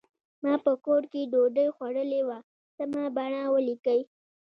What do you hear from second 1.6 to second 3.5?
خوړلې وه سمه بڼه